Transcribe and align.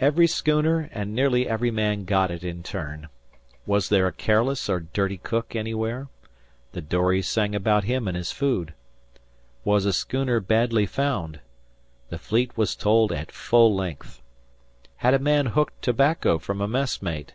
Every 0.00 0.26
schooner 0.26 0.88
and 0.92 1.14
nearly 1.14 1.46
every 1.48 1.70
man 1.70 2.04
got 2.04 2.32
it 2.32 2.42
in 2.42 2.64
turn. 2.64 3.08
Was 3.66 3.88
there 3.88 4.08
a 4.08 4.12
careless 4.12 4.68
or 4.68 4.80
dirty 4.80 5.18
cook 5.18 5.54
anywhere? 5.54 6.08
The 6.72 6.80
dories 6.80 7.28
sang 7.28 7.54
about 7.54 7.84
him 7.84 8.08
and 8.08 8.16
his 8.16 8.32
food. 8.32 8.74
Was 9.62 9.84
a 9.84 9.92
schooner 9.92 10.40
badly 10.40 10.86
found? 10.86 11.38
The 12.08 12.18
Fleet 12.18 12.56
was 12.56 12.74
told 12.74 13.12
at 13.12 13.30
full 13.30 13.72
length. 13.72 14.20
Had 14.96 15.14
a 15.14 15.20
man 15.20 15.46
hooked 15.46 15.82
tobacco 15.82 16.38
from 16.40 16.60
a 16.60 16.66
mess 16.66 17.00
mate? 17.00 17.34